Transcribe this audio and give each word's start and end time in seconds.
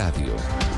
Radio. 0.00 0.69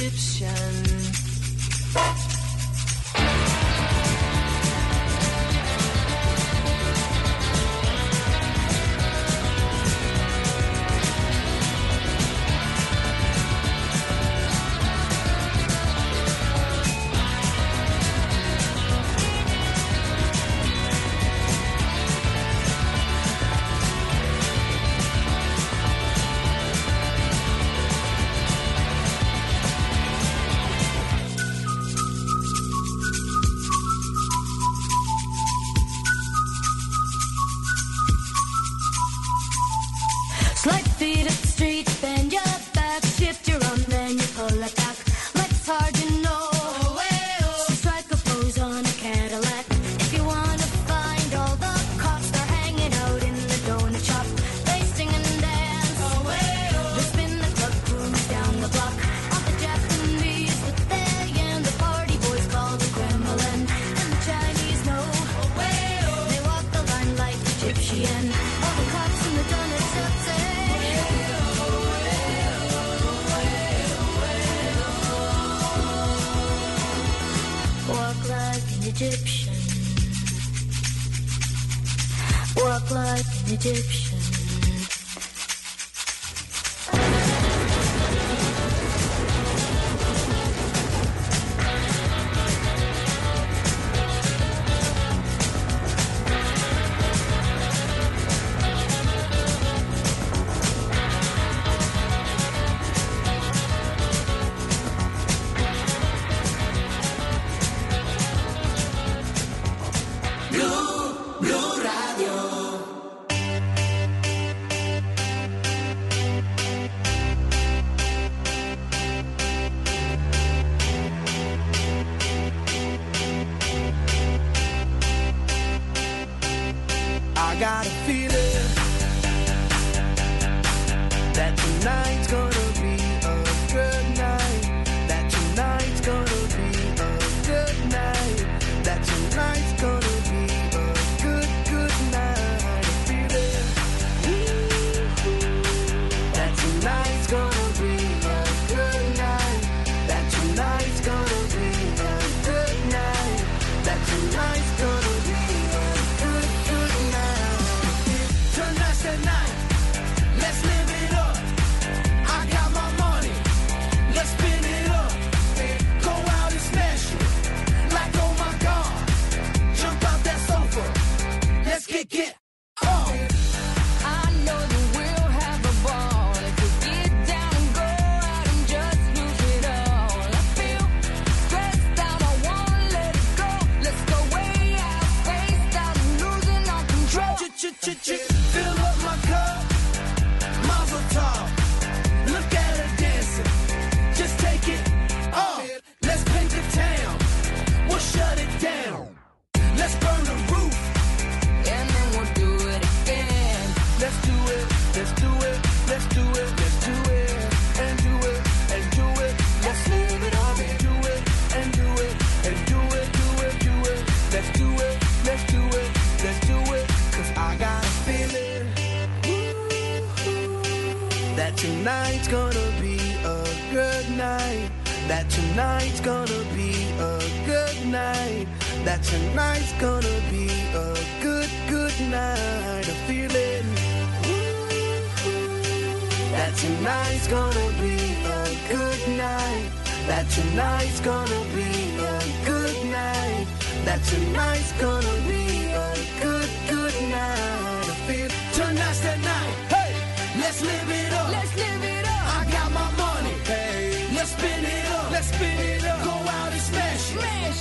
Egyptian. 0.00 0.97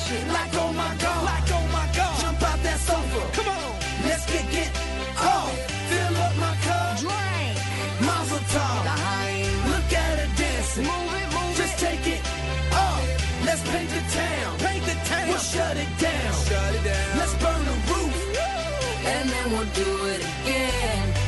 shit. 0.07 0.27
Like 0.27 0.53
oh 0.63 0.71
my 0.73 0.93
god, 1.03 1.21
like 1.31 1.49
oh 1.57 1.65
my 1.77 1.87
god. 1.97 2.15
Jump 2.21 2.41
out 2.49 2.59
that 2.63 2.79
sofa. 2.79 3.21
Come 3.35 3.49
on, 3.57 3.71
let's 4.07 4.25
kick 4.31 4.49
it 4.63 4.71
off. 5.19 5.51
Fill 5.89 6.15
up 6.25 6.33
my 6.45 6.53
cup. 6.65 6.91
Drink. 7.03 7.55
Mazel 8.07 8.43
tov. 8.53 8.81
Look 9.71 9.89
at 10.03 10.15
her 10.21 10.31
dancing. 10.39 10.85
Move 10.91 11.13
it, 11.21 11.27
move 11.35 11.53
Just 11.59 11.75
it. 11.75 11.85
take 11.85 12.05
it 12.15 12.21
off. 12.85 13.03
Let's 13.47 13.63
paint 13.71 13.89
the 13.97 14.03
town. 14.19 14.49
Paint 14.65 14.83
the 14.91 14.97
town. 15.09 15.27
We'll 15.29 15.47
shut 15.53 15.75
it 15.83 15.91
down. 16.05 16.31
Shut 16.47 16.71
it 16.77 16.83
down. 16.91 17.07
Let's 17.19 17.35
burn 17.43 17.61
the 17.71 17.77
roof. 17.91 18.15
And 19.13 19.25
then 19.33 19.45
we'll 19.51 19.71
do 19.83 19.89
it 20.13 20.21
again. 20.21 20.46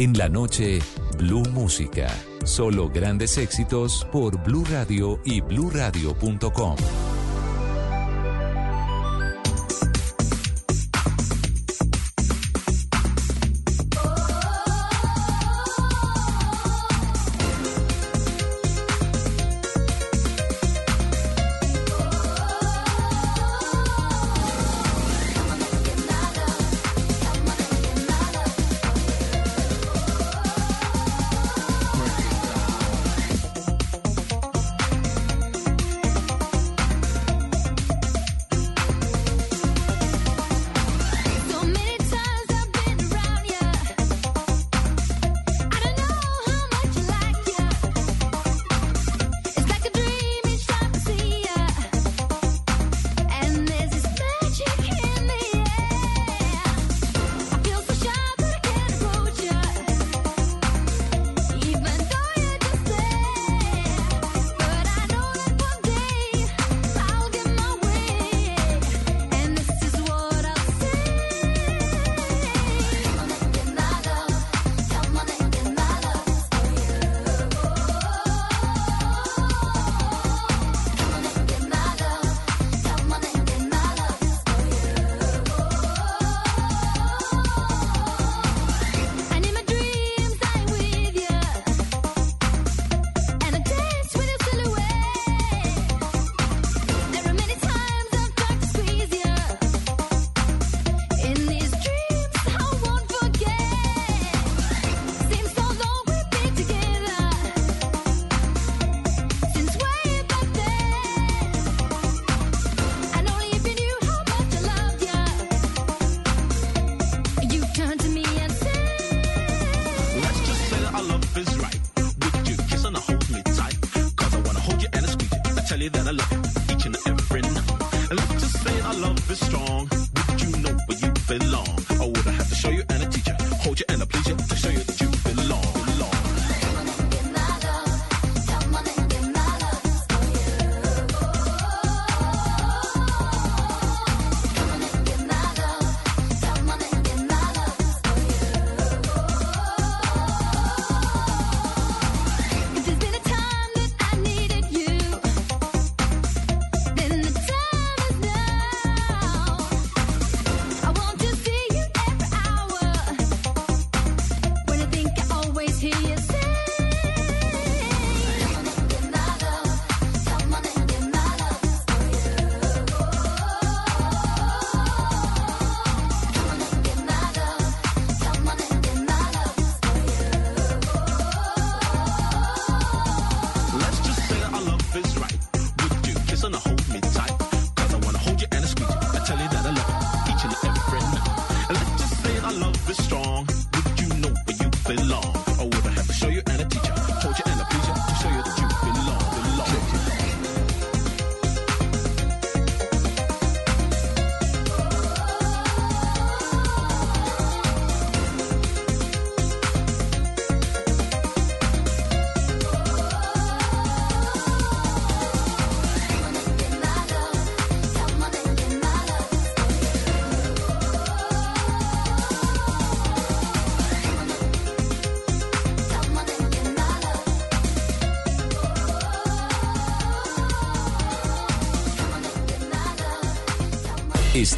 En 0.00 0.16
la 0.16 0.28
noche, 0.28 0.78
Blue 1.18 1.42
Música. 1.50 2.06
Solo 2.44 2.88
grandes 2.88 3.36
éxitos 3.36 4.06
por 4.12 4.40
Blue 4.44 4.64
Radio 4.70 5.18
y 5.24 5.40
bluradio.com. 5.40 6.76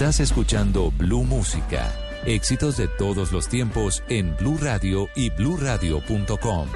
Estás 0.01 0.21
escuchando 0.21 0.91
Blue 0.93 1.25
Música. 1.25 1.93
Éxitos 2.25 2.79
de 2.79 2.89
todos 2.89 3.33
los 3.33 3.49
tiempos 3.51 4.03
en 4.09 4.35
Blue 4.35 4.57
Radio 4.59 5.11
y 5.15 5.29
bluradio.com. 5.29 6.69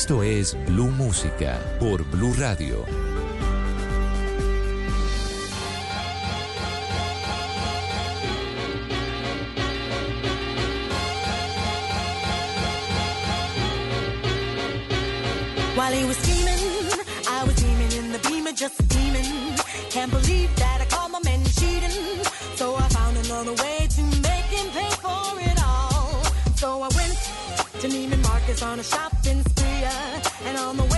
Esto 0.00 0.22
es 0.22 0.56
Blu 0.64 0.92
Música 0.92 1.58
por 1.80 2.04
Blu 2.04 2.32
Radio. 2.34 2.84
While 15.74 15.92
he 15.92 16.04
was 16.04 16.16
scheming, 16.18 16.46
I 17.28 17.42
was 17.44 17.56
dreaming 17.56 17.90
in 17.98 18.12
the 18.12 18.20
beamer, 18.20 18.52
just 18.52 18.78
a 18.78 18.84
demon. 18.84 19.56
Can't 19.90 20.12
believe 20.12 20.54
that 20.54 20.80
I 20.80 20.84
called 20.84 21.10
my 21.10 21.20
man 21.24 21.44
cheating. 21.44 22.22
So 22.54 22.76
I 22.76 22.88
found 22.90 23.16
another 23.16 23.54
way 23.64 23.88
to 23.96 24.02
make 24.22 24.48
him 24.58 24.70
pay 24.70 24.90
for 25.02 25.40
it 25.40 25.58
all. 25.60 26.22
So 26.54 26.82
I 26.82 26.88
went 26.94 27.18
to 27.80 27.88
Neiman 27.88 28.22
Marcus 28.22 28.62
on 28.62 28.78
a 28.78 28.84
shopping 28.84 29.47
and 30.44 30.56
on 30.56 30.76
the 30.76 30.84
way 30.84 30.97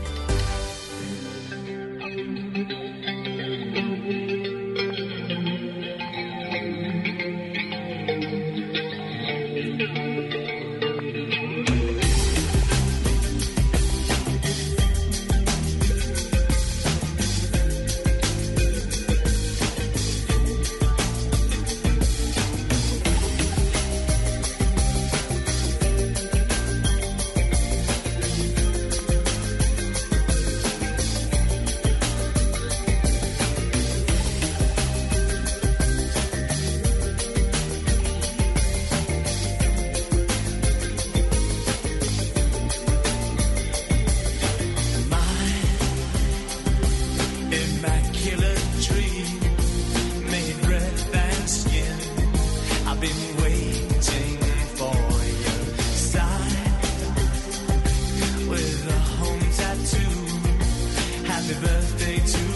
birthday 61.59 62.17
to 62.19 62.50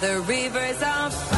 the 0.00 0.20
rivers 0.20 0.80
of 0.82 1.37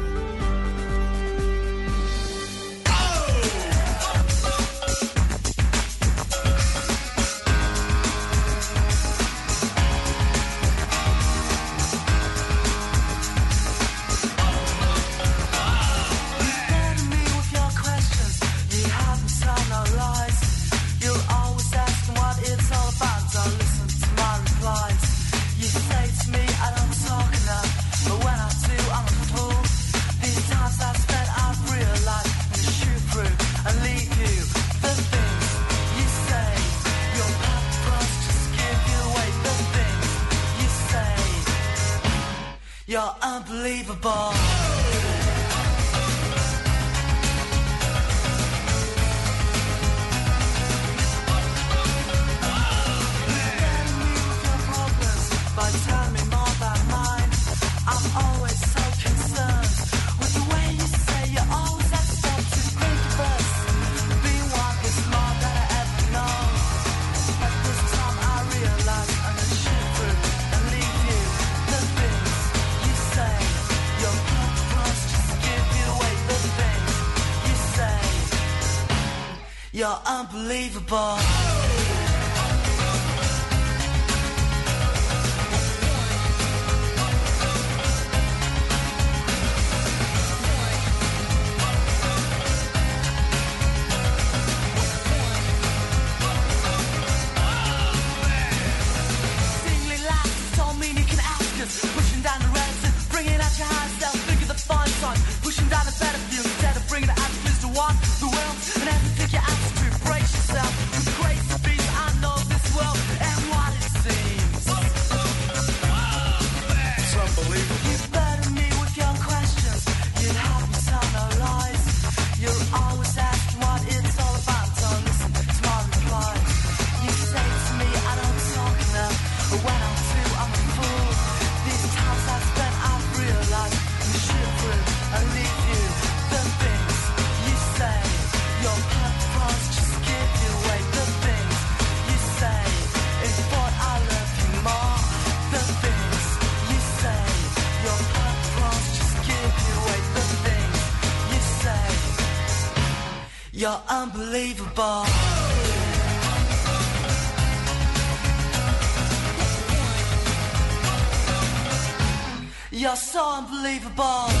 unbelievable. 163.71 164.40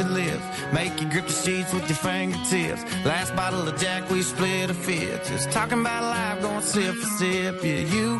Your 0.00 0.08
lips, 0.08 0.42
make 0.72 0.98
you 0.98 1.10
grip 1.10 1.26
the 1.26 1.32
sheets 1.34 1.74
with 1.74 1.86
your 1.86 1.98
fingertips. 1.98 2.82
Last 3.04 3.36
bottle 3.36 3.68
of 3.68 3.78
Jack, 3.78 4.08
we 4.08 4.22
split 4.22 4.70
a 4.70 4.74
fifth. 4.74 5.28
Just 5.28 5.50
talking 5.52 5.80
about 5.80 6.02
life, 6.04 6.40
going 6.40 6.62
sip 6.62 6.94
for 6.94 7.06
sip. 7.18 7.62
Yeah, 7.62 7.80
you, 7.94 8.18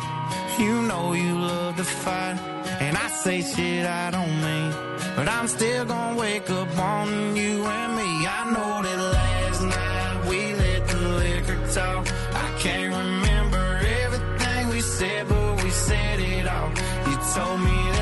you 0.59 0.73
know 0.83 1.13
you 1.13 1.39
love 1.39 1.77
to 1.77 1.83
fight. 1.83 2.37
And 2.79 2.95
I 2.95 3.07
say 3.07 3.41
shit 3.41 3.87
I 3.87 4.11
don't 4.11 4.35
mean. 4.45 4.71
But 5.15 5.27
I'm 5.27 5.47
still 5.47 5.85
gonna 5.85 6.19
wake 6.19 6.51
up 6.51 6.77
on 6.77 7.35
you 7.35 7.65
and 7.65 7.95
me. 7.95 8.27
I 8.27 8.41
know 8.53 8.73
that 8.83 8.99
last 9.17 9.61
night 9.63 10.29
we 10.29 10.53
let 10.53 10.87
the 10.87 10.99
liquor 11.23 11.59
talk. 11.73 12.07
I 12.45 12.47
can't 12.59 12.93
remember 12.93 13.81
everything 14.03 14.69
we 14.69 14.81
said, 14.81 15.27
but 15.27 15.63
we 15.63 15.69
said 15.71 16.19
it 16.19 16.47
all. 16.47 16.69
You 17.09 17.17
told 17.33 17.59
me 17.59 17.77
that 17.93 18.00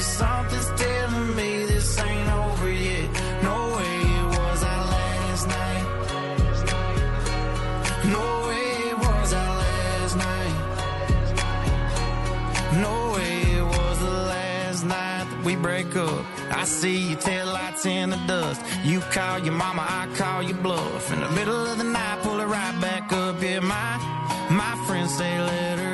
something's 0.00 0.70
telling 0.80 1.36
me 1.36 1.64
this 1.66 1.98
ain't 1.98 2.28
over 2.30 2.70
yet. 2.70 3.10
No 3.42 3.56
way 3.76 3.96
it 4.18 4.26
was 4.38 4.62
our 4.64 4.84
last 4.96 5.48
night. 5.48 5.84
No 8.16 8.26
way 8.48 8.66
it 8.90 8.98
was 8.98 9.32
our 9.32 9.56
last 9.64 10.16
night. 10.16 10.54
No 12.86 13.12
way 13.14 13.42
it 13.58 13.64
was 13.64 13.98
the 13.98 14.10
last 14.34 14.84
night 14.84 15.24
that 15.30 15.44
we 15.44 15.56
break 15.56 15.94
up. 15.96 16.24
I 16.50 16.64
see 16.64 16.98
your 17.10 17.18
taillights 17.18 17.84
in 17.86 18.10
the 18.10 18.20
dust. 18.26 18.60
You 18.84 19.00
call 19.00 19.38
your 19.40 19.54
mama, 19.54 19.84
I 19.88 20.08
call 20.16 20.42
your 20.42 20.58
bluff. 20.58 21.12
In 21.12 21.20
the 21.20 21.30
middle 21.30 21.66
of 21.66 21.78
the 21.78 21.84
night, 21.84 22.18
pull 22.22 22.40
it 22.40 22.46
right 22.46 22.80
back 22.80 23.12
up. 23.12 23.42
Yeah, 23.42 23.60
my 23.60 23.98
my 24.50 24.74
friends 24.86 25.14
say 25.14 25.38
let 25.40 25.78
her. 25.78 25.89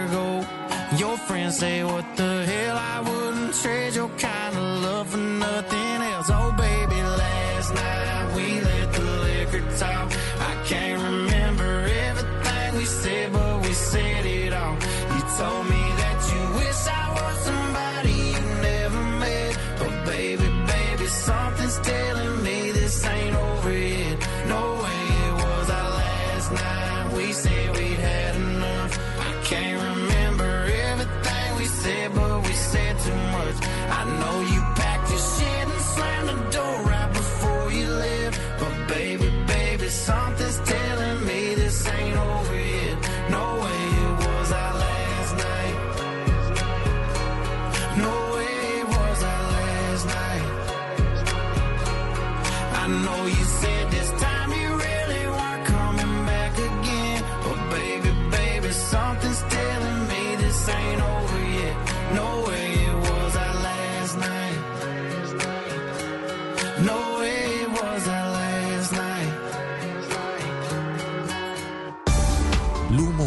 Friends 1.17 1.59
say 1.59 1.83
what 1.83 2.05
the 2.17 2.45
hell? 2.45 2.77
I 2.77 3.01
wouldn't 3.01 3.55
trade 3.55 3.95
your 3.95 4.09
kind 4.11 4.57
of 4.57 4.83
love 4.83 5.09
for 5.11 5.17
nothing 5.17 6.03
else. 6.13 6.31
Oh 6.31 6.53
baby, 6.57 7.03
last 7.03 7.75
night 7.75 8.33
we 8.37 8.61
let 8.61 8.93
the 8.93 9.03
liquor 9.27 9.65
talk. 9.77 10.13
I 10.39 10.63
can't 10.67 11.03
remember 11.03 11.89
everything 12.07 12.77
we 12.77 12.85
said, 12.85 13.33
but 13.33 13.61
we 13.63 13.73
said 13.73 14.27
it 14.27 14.53
all. 14.53 14.75
You 15.15 15.21
told 15.39 15.65
me 15.75 15.83
that 16.03 16.19
you 16.33 16.43
wish 16.59 16.81
I 16.87 17.05
was 17.17 17.37
somebody 17.49 18.17
you 18.33 18.41
never 18.71 19.03
met. 19.19 19.59
But 19.81 20.07
baby, 20.07 20.49
baby, 20.67 21.07
something's 21.07 21.79
telling 21.81 22.16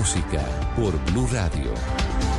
Música 0.09 0.43
por 0.75 0.97
Blue 1.11 1.27
Radio. 1.27 2.38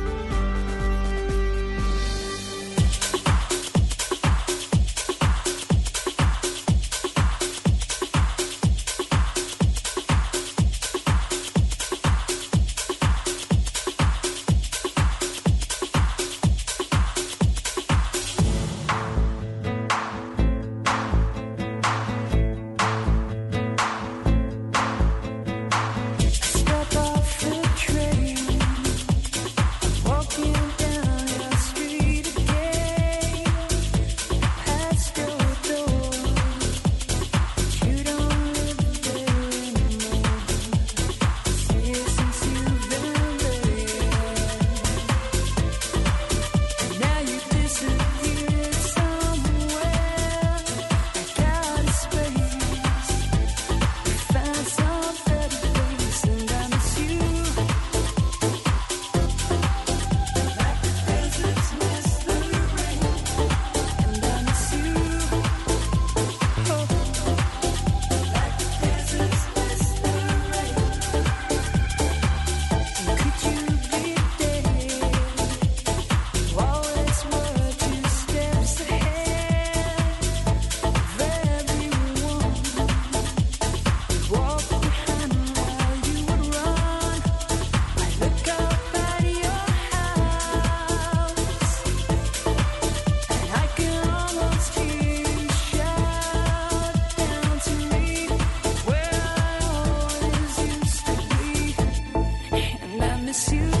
Miss 103.31 103.53
you. 103.53 103.80